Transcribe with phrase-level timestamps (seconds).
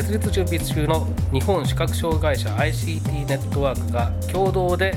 [0.00, 4.94] 設立準備中の日本視覚障害者 ICT ネットワークが共同で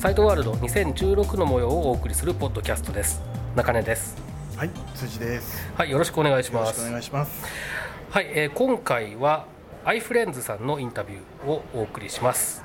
[0.00, 3.22] サイトワールド2016の模様をお送りするポッドキャストです
[3.54, 4.16] 中根です
[4.56, 5.72] はい、辻です。
[5.76, 7.44] はいよろしくお願いしよろしくおます願いします。
[8.10, 9.46] はい、えー今回は
[9.84, 12.64] アイフレンズさんのインタビューをお送りします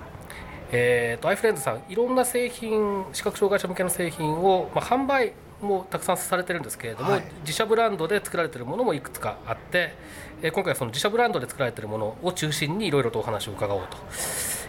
[0.72, 7.24] えー、とアイフレンズさんいろんな製品視覚障害者向けの製品を、まあ、販売もたくさんされてるんですけれども、はい。
[7.42, 9.96] 自社ブランドで作られているものもいくつかあって、
[10.42, 13.98] えー今回はその自社ブランドで作られているものを中心にいろいろとお話を伺おうと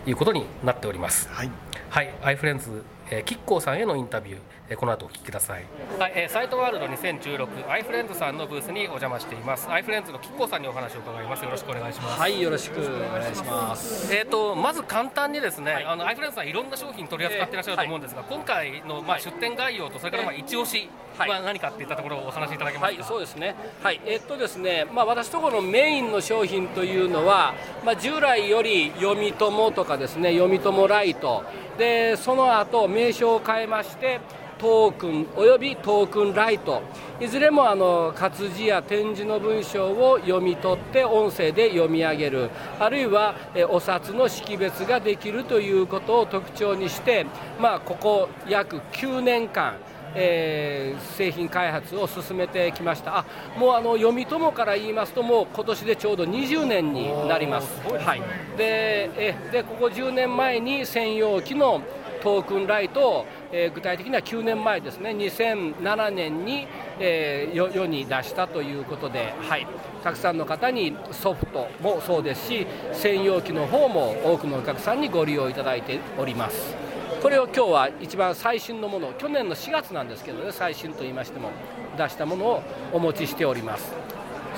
[0.08, 1.28] いうことになっております。
[1.30, 1.50] はい、
[1.90, 4.38] はい、アイフレンズ、えー、キッコーさんへのインタビュー
[4.78, 5.64] この後お聞きください。
[5.98, 9.68] はい、えーサイトワールド2016アイフレンズさんのブースにお邪魔しています。
[9.68, 11.44] アイフレンズのキッコーさんにお話を伺います。
[11.44, 12.20] よろしくお願いします。
[12.20, 14.14] はい、よろしくお願いします。
[14.14, 23.54] えー、とまず簡単にですね、あのアイフレンズさんいろんな商品取り扱っていらっしゃると思うんですが、今回のまあ出店概要とそれからまあ一押しはいは何かっていったところをお話しいただけまはいすか。、そうですね。
[23.82, 27.52] はい、えっとですね、まあ私ところのメインの商品というのは、
[27.84, 31.44] まあ従来より読み友とかですね、読み友ライト
[31.76, 34.20] でその後名称を変えまして。
[34.58, 36.82] トークンおよびトークンライト。
[37.20, 42.50] いずれもあの活字や展示の文章を読み取って音声で読み上げる。
[42.78, 47.26] あるいはえお札の識別ができるということを特徴にして、
[47.60, 49.76] まあ、ここ約9年間
[50.14, 53.18] えー製品開発を進めてきました。
[53.18, 53.24] あ
[53.58, 57.80] もうあの読み友から言いますともう今年でちょうど20年になります。
[57.82, 58.20] はい、
[58.56, 61.82] でえでここ10年前に専用機の
[62.24, 65.10] トークンライトを、えー具体的には9年前ですね。
[65.10, 66.66] 2007年に、
[66.98, 69.66] えー世に出したということで、はい、
[70.02, 76.74] たくさんの方にソフトもそうですし専用機の方も多くのお客さんにご利用いただいております。
[77.22, 81.50] これを今日は一番最新のもの去年の4月なんですけどね最新と言いましても
[81.96, 83.92] 出したものをお持ちしております。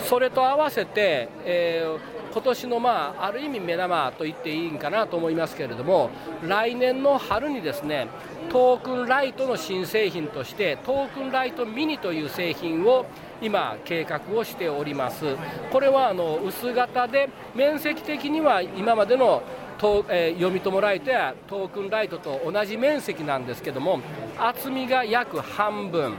[0.04, 6.10] それと合わせて、えー今年の、まあ、ある意味目玉と言っていいんかなと思いますけれども
[6.46, 8.08] 来年の春にですね
[8.50, 13.06] トークンライトの新製品としてトークンライトミニという製品を
[13.40, 15.24] 今計画をしております。
[15.70, 19.42] これはあの薄型で面積的には今までの
[19.78, 24.00] とえー読み友ライトやトークンライトと同じ面積なんですけども
[24.38, 26.14] 厚みが約半分、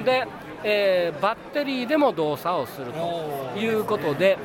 [0.00, 0.04] ん。
[0.04, 0.26] で、
[0.64, 4.38] えーバッテリーでも動作をするということで、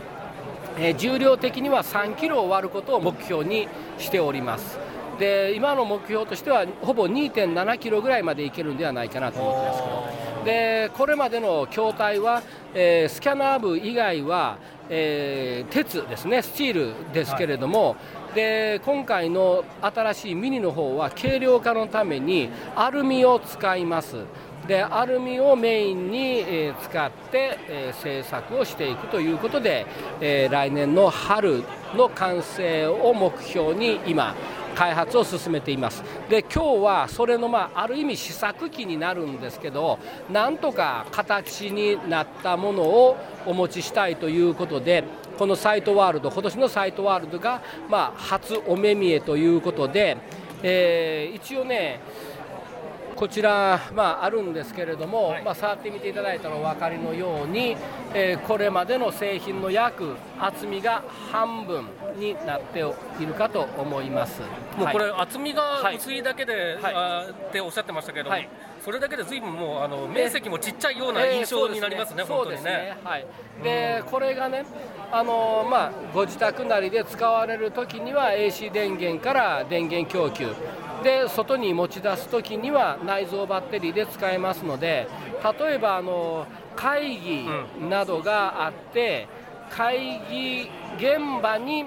[0.77, 4.77] えー重量的には3キロを割ることを目標にしております。
[5.19, 9.95] で今の目標としてはほぼ2.7キロぐらいまでいけるんではないかなと思ってますけど。
[10.45, 12.43] でこれまでの筐体は、
[12.73, 14.57] えースキャナー部以外は、
[14.89, 17.95] えー鉄ですねスチールですけれども、
[18.35, 24.17] で今回の新しいミニの方は軽量化のためにアルミを使います。
[24.67, 29.85] でアルミをメインに、え使って、えー製作をしていくということで、
[30.21, 31.63] え来年の春
[31.95, 34.35] の完成を目標に今
[34.75, 36.03] 開発を進めています。
[36.29, 39.97] で今日はそれの、まあ、ある意味試作機になるんですけど
[40.31, 45.03] なんとか形になったものをお持ちしたいということで
[45.37, 50.17] このサイトワールド今年のサイトワールドが、まあ、初お目見えということで、
[50.61, 51.99] えー一応ね
[53.15, 57.77] こちら、まあ、あるんですけれども、まあ、触ってみていただいたらお分かりのように、
[58.13, 61.85] えーこれまでの製品の約厚みが半分
[62.17, 64.41] になっているかと思います。
[64.77, 68.49] もうこれはい厚みが薄いだけで、はいあーっておっしゃってましたけども、はい
[68.83, 72.95] それだけで随分もうあの面積もちっちゃいような印象になりますね、えーそうですね。
[73.03, 73.25] はい。
[73.63, 74.63] で、これがね、
[75.11, 80.49] あのまあご自宅なりで使われるときには AC 電源から電源供給。
[81.05, 85.07] で外に持ち出すときには内蔵バッテリーで使えますので
[85.59, 87.45] 例えばあの会議
[87.87, 89.29] などがあって、
[89.69, 91.85] 会議現場に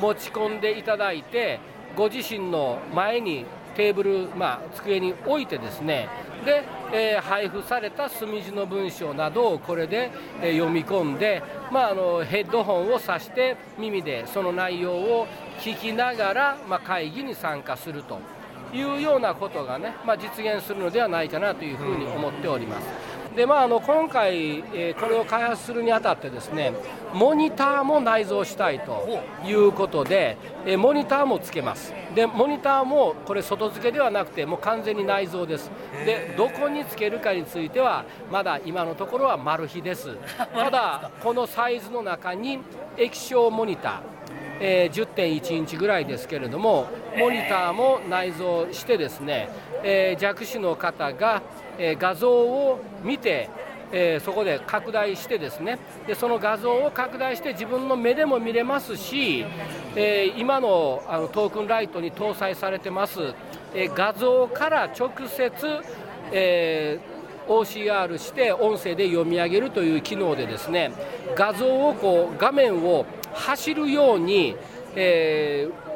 [0.00, 1.60] 持ち込んでいただいて
[1.96, 3.44] ご自身の前に
[3.74, 6.08] テーブル、まあ、机に置いてですね
[6.44, 6.62] で、
[6.92, 10.10] えー配布された墨字の文章などをこれで、
[10.40, 15.26] えー読み込んで、まあ、あのヘッドホンを挿して耳でその内容を
[15.60, 18.18] 聞きながら、まあ、会議に参加すると
[18.72, 23.10] いうようなことがね、まあ、実現するのではないかなというふうに思っております。
[23.36, 26.72] でまあ、あの今回、えーこれを開発するにあたってですね
[27.14, 30.36] モニターも内蔵したいということで、
[30.66, 31.94] えーモニターもつけます。
[32.14, 35.70] でモニターもこれ外付けではなくてもう完全に内蔵です。
[36.04, 40.16] でどこにつけるかについてはまだ今のところはマル秘です
[40.52, 42.58] ただこのサイズの中に
[42.96, 44.19] 液晶モニター
[44.60, 46.86] えー10.1インチぐらいですけれども、
[47.16, 49.48] モニターも内蔵してですね、
[49.82, 51.42] えー弱視の方が、
[51.78, 53.48] えー画像を見て、
[53.92, 59.44] えーそこで拡大してですねでその画像を拡大して自分の目でも見れますし、
[59.96, 63.34] え今のあのトークンライトに搭載されてます、
[63.74, 65.50] え画像から直接、
[66.32, 67.00] え
[67.48, 70.92] OCR して音声で読み上げるという機能でですね
[71.34, 73.04] 画像をこう画面を
[73.34, 74.56] 走るように、
[74.96, 75.90] えー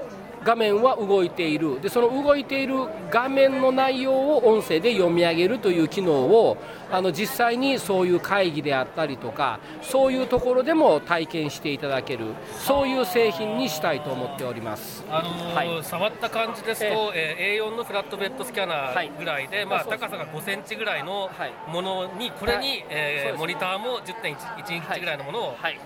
[0.44, 1.80] 画面は動いている。
[1.80, 2.74] でその動いている
[3.10, 6.58] 画面の内容を音声で読み上げるという機能を
[6.92, 12.26] あの実際にそういう会議であったりとかそういうところでも体験していただける
[12.58, 15.02] そういう製品にしたいと思っております。
[15.10, 15.82] あのーはい。
[15.82, 21.52] 触った感じですと、えー A4 のフラットベッドスキャナーぐらいで、まあ、そうそう高さが5センチぐらいのはい。
[21.72, 22.84] ものに、これに、はい。
[22.90, 25.78] えーモニターも10.1インチぐらいのものを、はい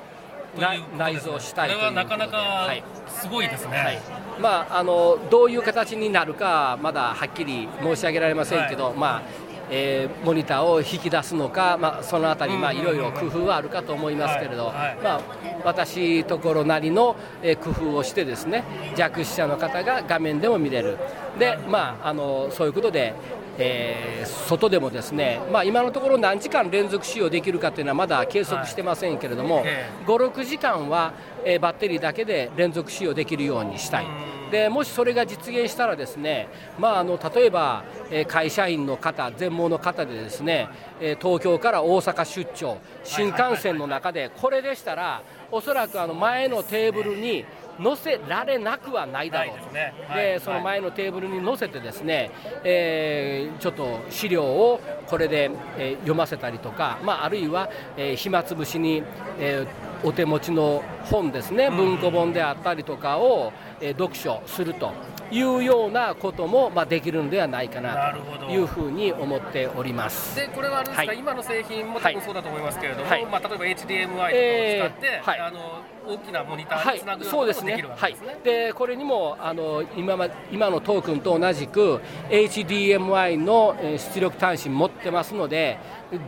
[0.57, 3.77] 内蔵したいこれはなかなかはいすごいですね。
[3.77, 3.99] はい。
[4.41, 9.23] まあ、あのどういう形になるかまだはっきり申し上げられませんけど、まあ
[9.71, 14.77] えーモニターを引き出すのか、まあ、そのあたり、まあ、いろいろ工夫はあるかと思いますけれど、はい。
[14.77, 14.97] はい。
[15.03, 15.21] まあ、
[15.65, 18.65] 私ところなりの、えー工夫をしてですね
[18.97, 20.97] 弱視者の方が画面でも見れる。
[21.39, 23.15] で、まあ、あのそういうことで、
[23.59, 31.13] えー外でもですね、まあ、今のところ何時間連続使用できるかというのはまだ計測してませんけれども、え56時間は、
[31.45, 34.07] えーバッテリーだけで連続使用できるようにしたい。
[34.51, 40.69] でもしそれが実現したらですね、まあ、あの例えば、えー会社員の方全盲の方でですね、
[41.01, 47.45] えー東京から大阪出張新幹線の中でこれでしたらおそらくあの前のテーブルに
[47.79, 49.95] 乗せられなくはないだろうないですね。
[50.07, 50.23] と、はい。
[50.25, 52.31] でその前のテーブルに乗せてですね、
[52.65, 59.03] えーちょっと資料をこれで、えー読ませたりとか、まあ、あるいは、えー暇つぶしに、
[59.39, 59.67] えー
[60.05, 61.71] お手持ちの本ですね。
[61.71, 64.93] 文庫本であったりとかを、えー読書すると
[65.31, 70.37] いうようなことも、まあ、できるんではないかなというふうに思っております。
[70.37, 71.19] でこれはあれですか、はい。
[71.19, 73.27] 今の製品も多分そうだと思いますけれども、はい。
[73.27, 75.41] まあ、例えば HDMI とかを使って、えーはい。
[75.41, 76.95] あの大きなモニターはい。
[76.95, 77.97] につなぐようなそうですこともできるわ。
[77.97, 78.03] けね。
[78.03, 78.13] はい。
[78.13, 78.41] ですね。。
[78.45, 82.01] でこれにもあの今ま今のトークンと同じく
[82.31, 85.79] HDMI のえー出力端子持ってますので、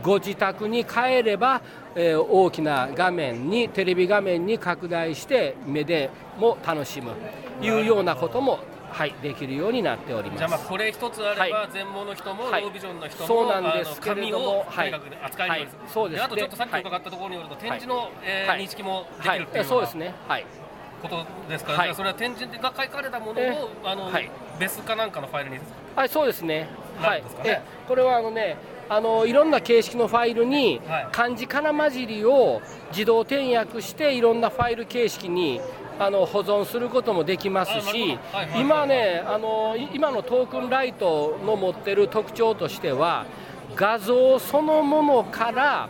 [0.03, 1.61] ご自宅に帰れば、
[1.95, 7.11] えー大きな画面にテレビ画面に拡大して目でも楽しむ。
[7.61, 8.59] いうようなことも
[8.91, 10.37] はいできるようになっております。
[10.39, 11.69] じゃあまあこれ一つあればはい。
[11.71, 12.63] 全盲の人もロはい。
[12.63, 14.93] ービジョンの人も、そうなんですけれどもはい。
[15.23, 20.13] 扱えるようにすそうですあとちょっとさっきで伺ったところによると、展示の、え認識もできはいるっていうそううですね。
[20.27, 20.45] はい。
[21.01, 24.29] ことですから、それは展示が書かれたものを、えあのはい。
[24.59, 25.59] 別かなんかのファイルに。
[25.95, 26.67] はい、そうですね。
[26.99, 27.23] はい。
[27.45, 28.57] えこれはあのね、
[28.89, 31.07] あのいろんな形式のファイルにはい。
[31.11, 32.61] 漢字かな混じりを
[32.91, 35.61] 自動転訳していろんなファイル形式に
[35.99, 38.17] あの保存することもできますし
[38.55, 43.25] 今ね、あのい今のトークンライトの持ってる特徴としては、
[43.75, 45.89] 画像そのものから、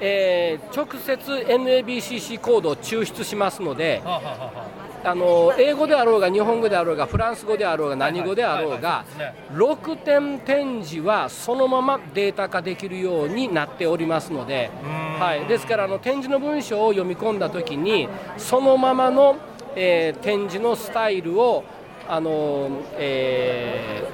[0.00, 4.69] えー直接 NABCC コードを抽出しますので、は
[5.04, 14.70] あの英語であろうが日本語であろうがフランス語であろうが何語であろうはいがはいはい6点展示はそのままデータ化できるようになっておりますので、
[15.18, 19.36] はい、ですからあの展示の文章を読み込んだ時にそのままの、
[19.74, 21.64] えー展示のスタイルを
[22.10, 24.10] あの、えー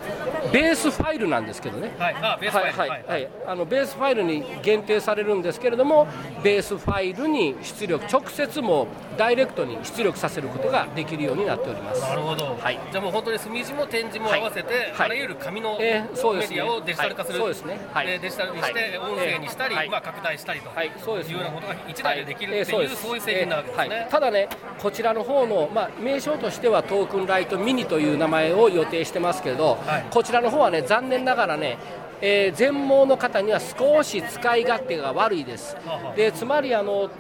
[0.53, 1.95] ベースファイルなんですけどね。
[1.99, 2.15] はい。
[2.21, 2.79] あベースファイル。
[2.79, 3.05] はいはい。
[3.07, 6.09] はいあのベースファイルに限定されるんですけれども
[6.43, 12.03] ベースファイルに出力直接もダイレクトに出力させることができるようになっております。
[12.03, 12.79] なるほど、はい。
[12.91, 15.07] じゃあもう本当に墨字も展示も合わせて、はい。
[15.07, 17.55] あらゆる紙のメディアをデジタル化する、はい。
[17.55, 17.87] そうですね。
[17.93, 18.07] はい。
[18.07, 18.99] でデジタルにして、はい。
[18.99, 19.89] 音声にしたり、はい。
[19.89, 20.93] まあ、拡大したりとはい。
[21.05, 24.09] そうですいうようなことが一台でできるっていう、そういう製品なわけですね。
[24.11, 24.49] ただね、
[24.79, 31.79] こちらの方の、まあ、名称としてはトークンライトミニという名前を予定してますけれど、はいこちらの方はね、残念ながらね、
[32.21, 35.77] えー全盲の方には少し使い勝手が悪いです。
[36.17, 37.11] でつまりあの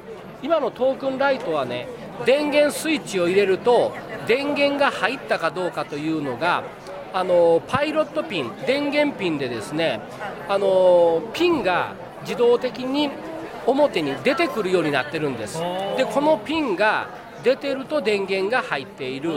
[0.43, 1.89] 今のトークンライトはね、
[2.25, 3.93] 電源スイッチを入れると、
[4.27, 6.63] 電源が入ったかどうかというのが、
[7.13, 10.01] あのパイロットピン、電源ピンでですね、
[10.49, 13.11] あのピンが自動的に
[13.67, 15.61] 表に出てくるようになってるんです。
[15.97, 17.09] で、このピンが
[17.43, 19.33] 出てると電源が入っている。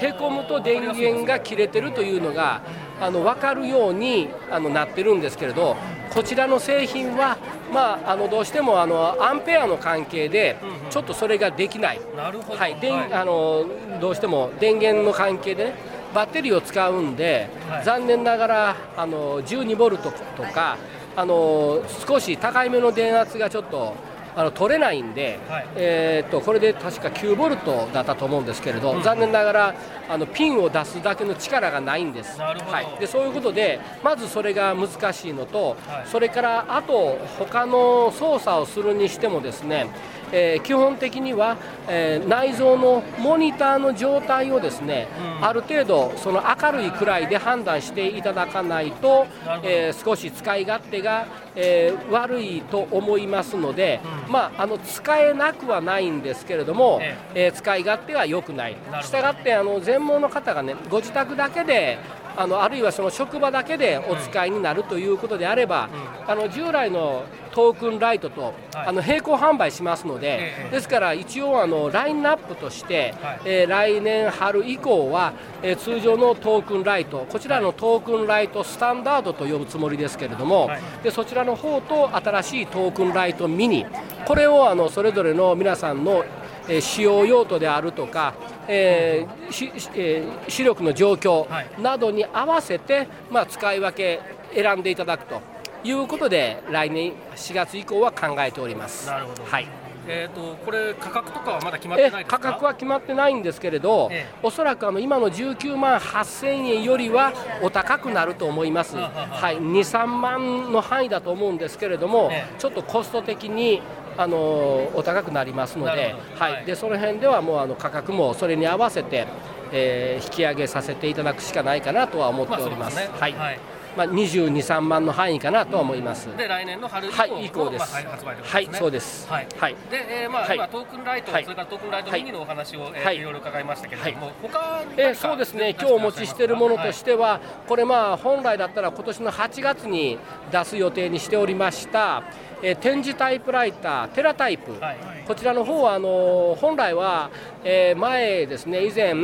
[0.00, 2.62] へこむと電源が切れてるというのが
[3.00, 5.76] あの分かるようにあのなってるんですけれど
[6.10, 7.36] こちらの製品は、
[7.72, 10.58] まあ、あのどうしてもあのアンペアの関係で
[10.90, 12.80] ちょっとそれができない、はい。
[12.80, 13.12] 電はい。
[13.12, 13.66] あの
[14.00, 15.74] どうしても電源の関係で、ね、
[16.14, 17.84] バッテリーを使うんで、はい。
[17.84, 20.78] 残念ながらあの12ボルトとか
[21.14, 23.94] あの少し高いめの電圧がちょっと
[24.36, 25.66] あの取れないんで、はい。
[25.76, 29.74] えーっとこれで確か9ボルトだったと思うんですけれど、残念ながら
[30.08, 32.40] あのピンを出すだけの力がないんです。
[32.40, 32.54] は
[32.96, 36.06] い、でそういうことでまずそれが難しいのと、はい。
[36.06, 39.88] それからあと他の操作をするにしてもですね、
[40.32, 41.56] えー基本的には、
[41.88, 45.08] えー内蔵のモニターの状態をですね、
[45.40, 49.26] ある程度その明るいくらいで判断していただかないと
[49.62, 57.48] えー少し使い勝手が、えー悪いと思いますので、まあ、あの使えなくはないんですけれども、ええ。
[57.48, 58.76] ー使い勝手は良くない。
[59.02, 61.98] したがってあの全盲の方がねご自宅だけで
[62.38, 65.88] あのあるいはその職場だけでお使いになるということであれば、
[66.26, 68.54] あの従来のトークンライトと、はい。
[68.74, 70.70] あの並行販売しますので、ええ。
[70.70, 73.40] ですから一応あのラインナップとして、はい。
[73.44, 80.80] えー来年春以降は、えー通常のトークンライトこちらのトークンライトスタンダードと呼ぶつもりですけれども、はい。
[81.02, 83.84] でそちらの方と新しいトークンライトミニ
[84.26, 86.24] これをあのそれぞれの皆さんの
[86.68, 88.34] えー使用用途であるとか、
[88.66, 91.70] えーえー視力の状況はい。
[91.80, 94.20] などに合わせて、まあ、使い分け
[94.54, 95.40] 選んでいただくと
[95.84, 99.06] いうことで来年4月以降は考えております。
[99.06, 99.44] なるほど。
[99.44, 99.66] はい。
[100.10, 104.38] えー、とこれ価格とかはまだ決まってえない価格は決まってないんですけれど、ええ。
[104.42, 106.46] おそらくあの今の19万8000
[106.76, 107.32] 円よりは
[107.62, 112.58] お高くなると思います、はい、2、3万の範囲だと思うんですけれども、ええ。
[112.58, 113.82] ちょっとコスト的に
[114.18, 119.26] あのお高くなりますのではいはい、でその辺ではもうあの価格もそれに合わせて、
[119.72, 122.96] えー引き上げさせていただくしかないかなとは思ってまあおります。
[122.96, 126.28] そうですねはいはいまあ、22、3万の範囲かなとは思います。
[126.36, 127.92] で来年の春以降はい、以降です。
[127.92, 128.48] まあ、発売ということですね。
[128.48, 129.28] はい、そうです。
[129.28, 129.46] はい。
[129.58, 129.74] はい。
[129.90, 130.56] で、えーまあはい。
[130.56, 131.42] 今トークンライト、はい。
[131.42, 133.16] それからトークンライトミニのお話を、えーはい。
[133.18, 140.16] いろいろ伺いましたけれども、他えーそうですね、今日お持ちしているものとしては、これ、まあ本来だったら今年の8月に
[140.52, 142.22] 出す予定にしておりました、
[142.62, 144.96] えー展示タイプライター、テラタイプ、はい。
[145.26, 147.30] こちらの方はあの本来は、
[147.64, 149.14] えー前ですね、以前、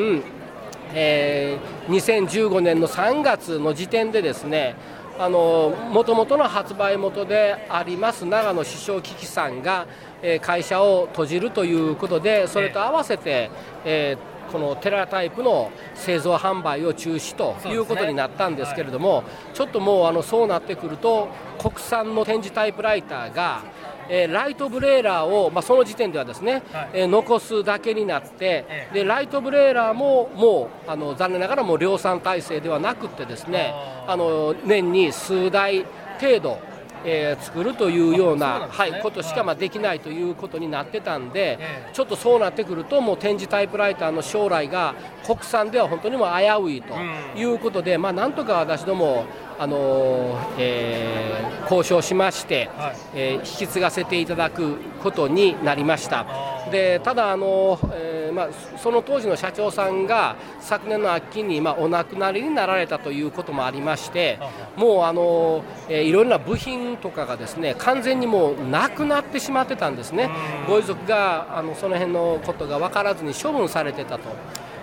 [0.94, 4.74] えー2015年の3月の時点でですね、
[5.18, 9.86] あの元々の発売元であります長野首相機器さんが、
[10.22, 13.50] えー会社を閉じるということで、それと合わせて、
[13.84, 14.34] えー。
[14.52, 23.62] このテラタイプの製造販売を中止ということになったんですけれども、ちょっともうあのそうなってくると、国産の展示タイプライターが、
[24.08, 26.90] えーライトブレーラーを、まあ、その時点ではですね、はい。
[26.94, 33.72] えー残すだけになって、えでライトブレーラーももうあの残念ながらもう量産体制ではなくってですね
[34.06, 35.84] あの年に数台
[36.20, 36.58] 程度、
[37.04, 41.90] えー作るというようなねはい、ことしかまあできないということになってたんで、ええ。
[41.92, 44.94] ちょっとそうなってくると、もう展示タイプライターの将来が
[45.26, 47.40] 国産では本当にもう危ういとうん。
[47.40, 49.24] いうことで、まあ、なんとか私ども、
[49.58, 52.96] あのーえー交渉しまして、はい。
[53.14, 56.26] えー引き継がせていただくことになりました。
[56.70, 58.48] でただ、あのえーまあ、
[58.78, 64.38] その当時の社長さんが昨年の秋に、まあ、お亡くなりになられたということもありまして
[64.76, 70.28] もうあの、えーいろんな部品とかがですね完全にもうなくなってしまってたんですね、
[70.68, 74.28] ご遺族があのその辺のことが分からずに処分されてたと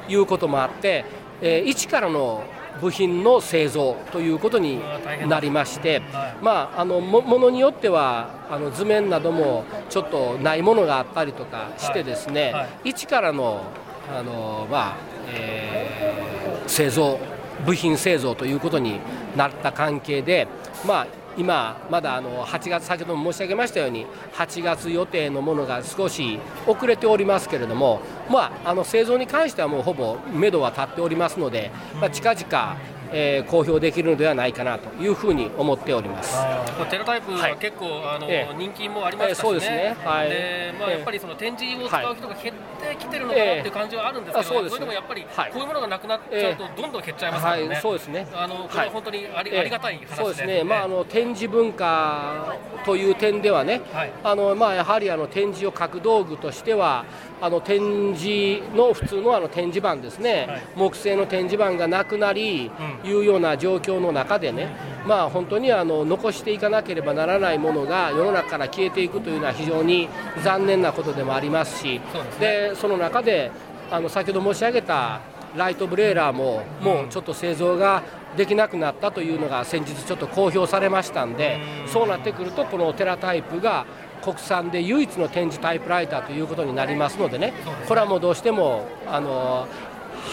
[0.07, 1.05] いうこともあって、
[1.41, 2.43] えー一からの
[2.79, 4.81] 部品の製造ということに
[5.27, 12.89] なりまして、はいまあ、あのもものによってはあの図面などもちょっとないものがあったりとかしてですね、はいはい。
[12.89, 13.63] 一からの
[14.09, 14.97] あの、まあ
[15.33, 16.31] えー
[16.71, 17.19] 製造
[17.65, 18.99] 部品製造ということに
[19.35, 20.47] なった関係で、
[20.87, 21.07] まあ、
[21.37, 32.77] 今、まだあの8月、先ほども申し上げましたように、8月予定のものが少し遅れておりますけれども、まあ、あの製造に関してはもうほぼ目処は立っておりますので、まあ、近々、
[33.11, 36.35] えー公表できるのではないかなというふうに思っております。
[36.35, 37.57] まあテラタイプははい。
[37.57, 38.55] 結構、あのええ。
[38.57, 39.95] 人気もありましたしね、ええそうですね。
[40.03, 43.67] はいでまあ、ええやっぱりその展示を使う人が減ってきてるのかなってい。
[43.67, 45.51] う感じはあるんですけど、そうですれでもやっぱり、はい。
[45.51, 48.27] こういうものがなくなっちゃうと、どんどん減っちゃいますかはいらね、、そうですね。
[48.33, 54.11] あのこれは本当にあり,、ええありがたい話で、そうですね、まあ、あの展示文化という点ではね、はい。
[54.23, 57.05] あのまあ、やはりあの展示を書く道具としては、
[57.41, 60.61] あの展示の普通のあの展示板ですね、はい。
[60.75, 64.69] 木製の展示板がなくなり、ういうような状況の中でね、
[65.05, 70.07] まあ、本当にあの残していかなければならないものが世の中から消えていくというのは非常に
[70.43, 73.51] 残念なことでもありますし、そでその中で
[73.89, 75.21] あの先ほど申し上げた
[75.55, 78.03] ライトブレーラーももうちょっと製造が
[78.37, 83.85] できなくなったというのが先日ちょっと公表されましたんで、そうなってくるとこのテラタイプが
[84.23, 87.53] 国産で唯一の展示タイプライターということになりますのでね。
[87.87, 89.67] これはもうどうしてもあの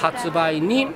[0.01, 0.89] 発売に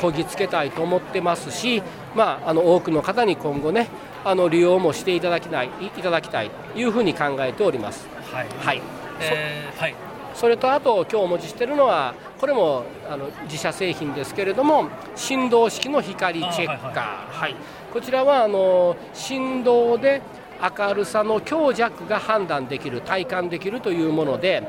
[0.00, 1.82] こぎつけたいと思ってますし、
[2.14, 3.88] まあ、あの多くの方に今後ね
[4.24, 8.08] あの利用もしていただきないいただきたいというふうに考えております。
[8.32, 8.46] はい。
[8.58, 8.82] はい。
[9.20, 9.94] えーはい。
[10.34, 17.50] それとあと今日お持ちしているのはこれもあの自社製品ですけれども振動式の光チェッカー、あはい。
[17.52, 17.56] はい。
[17.92, 20.22] こちらはあの振動で
[20.60, 24.62] 明るさの強弱が判断できる体感できるというもので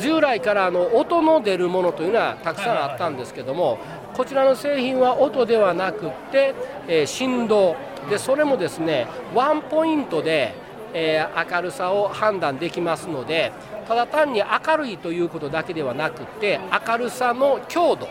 [0.00, 3.78] 従来からあの音の出るものというのはたくさんあったんですけども
[4.18, 6.52] こちらの製品は音ではなくて、
[6.88, 7.76] えー振動。
[8.10, 10.54] でそれもですねワンポイントで
[10.92, 13.52] えー明るさを判断できますので
[13.86, 16.58] ただ単に明るいということだけではなくて
[16.88, 18.08] 明るさの強度。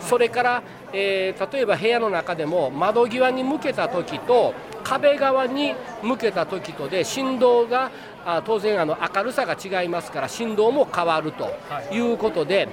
[0.00, 0.62] それから、
[0.92, 5.74] えー例えば部屋の中でも窓際に向けた時と壁側に
[6.04, 7.90] 向けた時とで振動が
[8.24, 11.50] あ当然あの明るさが違いますから振動も変わると
[11.92, 12.68] いうことで、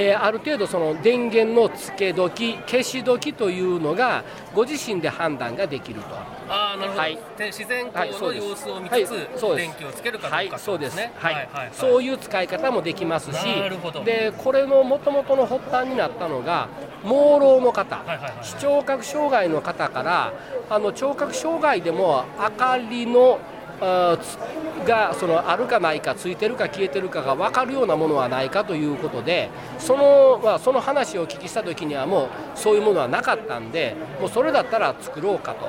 [0.00, 4.22] えーある程度その電源のつけ時消し時というのが
[4.54, 6.06] ご自身で判断ができると。
[6.48, 7.18] あーなるほど、はい。
[7.36, 9.68] で自然はい光の様子を見はいつつ、そうです。
[9.68, 10.96] 電気をつけるかどうかはい、そうです。
[10.96, 11.70] ねはい、はいはい。
[11.72, 16.68] そういう使い方もできますしなるほど、でこれの元々の発端になったのが
[17.02, 18.32] 盲ろうの方、はいはいはい。
[18.42, 20.32] 視聴覚障害の方から
[20.70, 23.40] あの聴覚障害でも明かりの
[23.80, 35.68] がそのあるかないかついてるか消えてるかが分かるようなものはないかということでその,、まあ、その話をお聞きした時にはもうそういうものはなかったんでもうそれだったら作ろうかと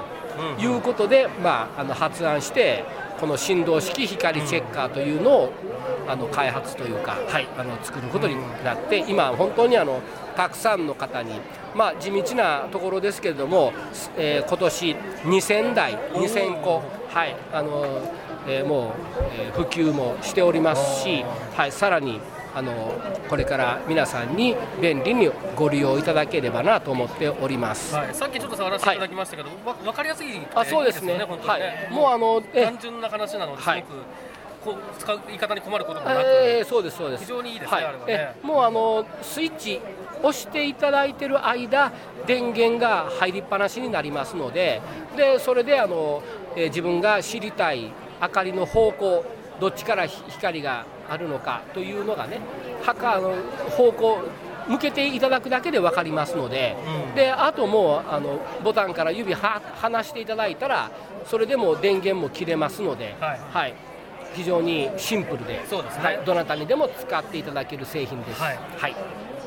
[0.62, 2.86] いうことで、まあ、あの発案して
[3.20, 5.54] この振動式光チェッカーというのを
[6.08, 10.02] あの開発というか、はい、あの作ることになって今本当にあの
[10.36, 11.34] たくさんの方に、
[11.76, 13.74] まあ、地道なところですけれども、
[14.18, 18.02] えー今年2000台2000個、はいあの
[18.48, 18.92] えーもう、
[19.38, 21.24] えー普及もしておりますし、
[21.56, 22.22] はい、さらに
[22.56, 27.96] あのこれから皆さんに便利にご利用いただければなと思っております。
[27.96, 31.14] はい、さっきちょっと触らせていただきましたけど、わ分かりやすい、あそうですね。
[31.14, 33.86] いいよ本当はい、もうあのえ単純な話なのですごく、はい
[34.64, 37.24] こう使う言い方に困ることもなく、えーそうですそうです。
[37.24, 37.94] 非常にいいですねはい。
[37.94, 38.00] ね。
[38.08, 39.80] えもうあのスイッチ
[40.22, 41.94] 押していただいてる間
[42.28, 44.82] 電源が入りっぱなしになりますので
[45.16, 46.22] でそれであの、
[46.58, 47.90] えー自分が知りたい
[48.22, 49.24] 明かりの方向
[49.62, 52.40] どっちからひ光があるのかというのがね
[52.84, 53.34] はかあの
[53.72, 54.20] 方向
[54.68, 56.76] 向けていただくだけで分かりますので,、
[57.16, 60.92] であともうあのボタンから指は離していただいたら
[61.26, 63.74] それでも電源も切れますので、はい。
[64.36, 65.60] 非常にシンプルでね。
[66.04, 68.40] はい、どなたにでも使っていただける製品です。
[68.42, 68.60] はい。
[68.78, 68.96] はい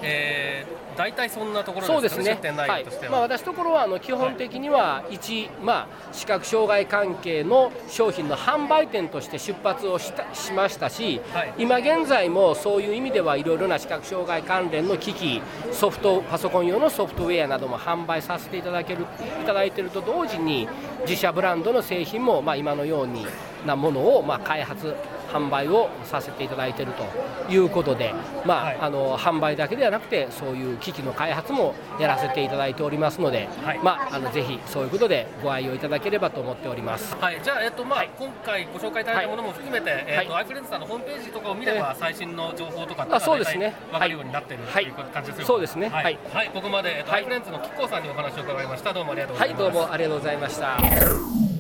[0.02, 2.24] えー、大体そんなところそうですね。
[2.24, 11.54] 出店内はい容としては、まあ、私ところはあの基本的には一、まあ、視覚障害関係の商品の販売店として出発をしたしましたし、はい。
[11.58, 15.40] 今現在もそういう意味ではいろいろな視覚障害関連の機器
[15.72, 19.06] ソフトパソコン用のソフトウェアなども販売させていただける
[19.42, 20.68] いただいていると同時に
[21.06, 23.26] 自社ブランドの製品も、まあ、今のように
[23.66, 24.94] なものを、まあ、開発
[25.32, 28.14] 販売をさせていただいているということで、
[28.44, 28.78] まあはい。
[28.80, 33.78] あの販売だけではなくてそういう機器の開発もやらせていただいておりますので、はい。
[33.78, 37.16] まあ、あのぜひそういうことでご愛用いただければと思っております。
[37.16, 43.74] はい、じゃあ、えっとまあ今回ご紹介いただいたものも含めて、えっとはアイフレンズさんのホームページとかを見れば、最新の情報とかっそうですね。
[43.90, 45.88] 分かるようになってるとはいいう感じですよそうですね。
[45.88, 46.18] はい、はい。
[46.32, 46.50] はい。
[46.52, 47.20] ここまで、えっとはい。
[47.20, 48.92] アイフレンズのキッコーさんにお話を伺いました。
[48.92, 49.72] どうもありがとうごはい、ざいます。
[49.72, 51.51] どうもありがとうございました。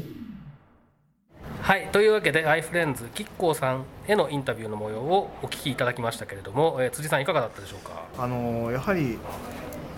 [1.72, 8.04] はい、というわけで、アイフレンズキッコーさんへのインタビューの模様をお聞きいただきましたけれども、えー辻さんいかがだったでしょうか？
[8.18, 9.16] あのやはり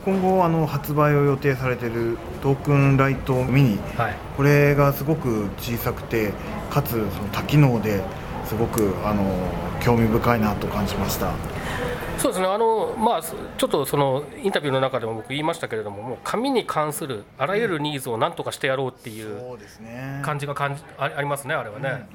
[0.05, 4.15] 今後あの発売を予定されているトークンライトミニはい。
[4.37, 6.33] これがすごく小さくて
[6.71, 8.05] かつその多機能で
[8.47, 9.25] すごくあの
[9.81, 11.33] 興味深いなと感じました
[12.25, 12.47] そうですね。
[12.47, 19.59] あの、まあ、ちょっとそのインタビューの中でも僕言いましたけれども、もう紙に関するあらゆるニーズをなんとかしてやろうっていう
[20.23, 22.07] 感じが感じあありますね、あれはね。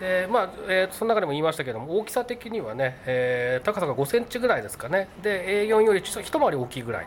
[0.00, 5.08] でまあえーその中でも言いましたけども大きさ的にはね、えー高さが5センチぐらいですかね。
[5.22, 7.06] で A4 よりちょっと一回り大きいぐらい、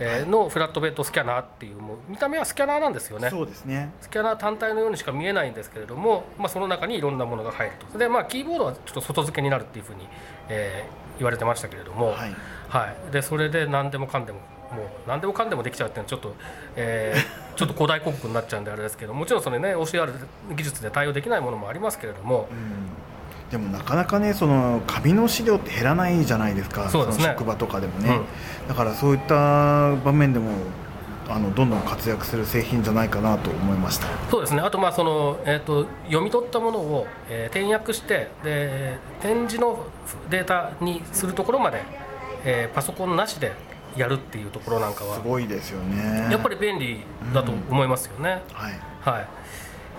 [0.00, 3.30] えーのフラットベッドスキャナーっていうもう見た目はスキャナーなんですよね。
[3.30, 3.90] そうですね。
[4.02, 7.96] スキャナー単体のようにしか見えないんですけれども、まあ、その中にいろんなものが入ると。
[7.98, 10.06] で、まあ、キーボードはちょっと外付けになるっていうふうに、
[10.50, 12.34] えー言われてましたけれども、はい。
[12.68, 16.34] はい、でそれで何でもかんでももう何でもかんでもできちゃうっていうのはちょっと、
[16.76, 20.12] えー ちょっと古代広告になっちゃうんであれですけどもちろんそれね OCR
[20.54, 22.48] 技術で対応できないものもありますけれども、
[23.50, 26.88] でもなかなかねその紙の資料って減らないじゃないですか。
[26.88, 27.26] そうですね。
[27.26, 28.68] の職場とかでもね、うん。
[28.68, 30.52] だからそういった場面でも
[31.28, 34.06] あのどんどん活躍する製品じゃないかなと思いました。
[34.30, 34.60] そうですね。
[34.60, 39.86] あとまあその、えー、と読み取ったものを、えー転訳してで展示の
[40.30, 41.82] データにするところまで、
[42.44, 43.52] えーパソコンなしで
[43.96, 46.28] やるっていうところなんかはすごいですよね。
[46.30, 47.00] やっぱり便利
[47.34, 48.42] だと思いますよね。
[48.52, 48.80] はい。
[49.00, 49.28] はい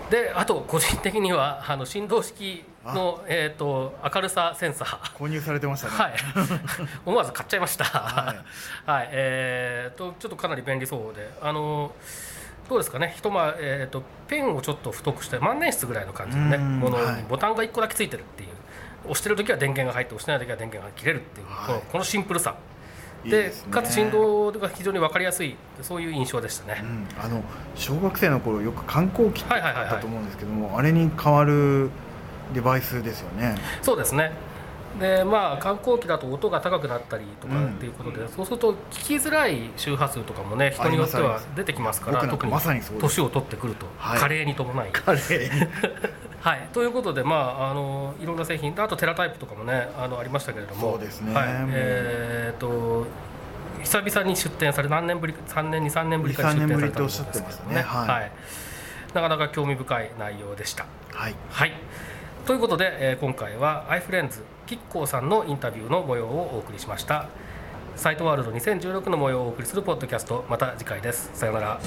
[0.10, 5.18] であと個人的にはあの振動式の、えー、と明るさセンサー。
[5.18, 5.94] 購入されてましたね。
[5.94, 6.14] はい、
[7.06, 7.86] 思わず買っちゃいました。
[7.86, 8.36] は
[8.86, 11.94] はい、えー、とちょっとかなり便利そうで、あの
[12.70, 16.80] どうですかね、ひとまえー、とペンをちょっと太くして万年筆ぐらいの感じのね、うん。
[16.80, 17.26] もの、はい。
[17.28, 18.50] ボタンが1個だけついてるっていう、
[19.06, 21.66] 押してる時は電源が入って押してない時は電源が切れるっていう、はい。
[21.68, 22.56] このこのシンプルさ。
[23.24, 26.82] でかつ振動が非常に分かりやすいそういう印象でしたね。
[26.82, 27.44] うん、あの
[27.76, 31.90] 小学生の頃よく観光機ってあったと思うんですけども、あれに変わる
[32.54, 33.56] デバイスですよね。
[33.82, 34.32] そうですね。
[35.00, 43.02] でまあ観光機だと音が高くなったりとかうんっていうことで、そうすると聞きづらい周波数とかもね人によっては出てきますから特にまさにそうです。
[43.02, 44.20] 年を取ってくると、はい。
[44.20, 44.92] 加齢に伴い。
[44.92, 45.70] カレー
[46.42, 50.92] はい、ということで、まあ、あのいろんな製品あとテラタイプとかもねあのありましたけれども。
[50.94, 51.34] そうですね。
[51.34, 51.48] はい。
[51.72, 53.06] えー、と
[53.84, 57.82] 久々に出展され何年ぶり3年に3年ぶりかに出展されたんですけど3年ぶりっておっしゃってましたね。
[57.82, 58.32] はい。
[59.14, 60.86] なかなか興味深い内容でした。
[61.14, 61.36] はい。
[61.50, 61.74] はい。
[62.46, 67.28] ということで、えー今回はアイフレンズキッコーさんのインタビューの模様をお送りしました。
[67.96, 70.46] サイトワールド2016の模様をお送りするポッドキャスト。
[70.50, 71.32] また次回です。
[71.34, 71.80] さようなら